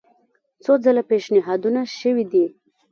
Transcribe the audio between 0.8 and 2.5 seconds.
ځله پېشنهادونه شوي دي.